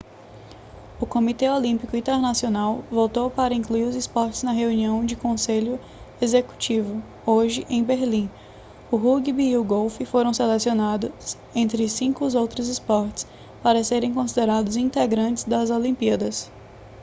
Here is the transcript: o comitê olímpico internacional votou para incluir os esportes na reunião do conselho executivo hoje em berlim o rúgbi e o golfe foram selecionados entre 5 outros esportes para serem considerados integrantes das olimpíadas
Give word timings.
o 0.99 1.05
comitê 1.05 1.47
olímpico 1.47 1.95
internacional 1.95 2.83
votou 2.89 3.29
para 3.29 3.53
incluir 3.53 3.83
os 3.83 3.95
esportes 3.95 4.41
na 4.41 4.51
reunião 4.51 5.05
do 5.05 5.15
conselho 5.15 5.79
executivo 6.19 7.03
hoje 7.23 7.67
em 7.69 7.83
berlim 7.83 8.27
o 8.89 8.97
rúgbi 8.97 9.51
e 9.51 9.55
o 9.57 9.63
golfe 9.63 10.03
foram 10.03 10.33
selecionados 10.33 11.37
entre 11.53 11.87
5 11.87 12.35
outros 12.35 12.67
esportes 12.67 13.27
para 13.61 13.83
serem 13.83 14.11
considerados 14.11 14.75
integrantes 14.75 15.43
das 15.43 15.69
olimpíadas 15.69 16.51